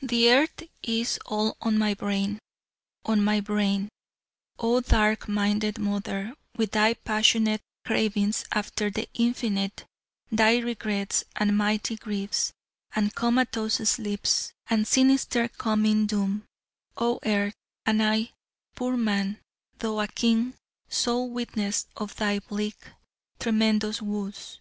The 0.00 0.28
Earth 0.30 0.64
is 0.82 1.18
all 1.24 1.56
on 1.62 1.78
my 1.78 1.94
brain, 1.94 2.38
on 3.06 3.24
my 3.24 3.40
brain, 3.40 3.88
O 4.58 4.82
dark 4.82 5.26
minded 5.26 5.78
Mother, 5.78 6.34
with 6.58 6.72
thy 6.72 6.92
passionate 6.92 7.62
cravings 7.86 8.44
after 8.52 8.90
the 8.90 9.08
Infinite, 9.14 9.86
thy 10.30 10.58
regrets, 10.58 11.24
and 11.34 11.56
mighty 11.56 11.96
griefs, 11.96 12.52
and 12.94 13.14
comatose 13.14 13.76
sleeps, 13.88 14.52
and 14.68 14.86
sinister 14.86 15.48
coming 15.48 16.04
doom, 16.04 16.44
O 16.98 17.18
Earth: 17.24 17.54
and 17.86 18.02
I, 18.02 18.32
poor 18.76 18.98
man, 18.98 19.40
though 19.78 19.98
a 20.02 20.08
king, 20.08 20.56
sole 20.90 21.30
witness 21.30 21.86
of 21.96 22.16
thy 22.16 22.40
bleak 22.40 22.76
tremendous 23.40 24.02
woes. 24.02 24.60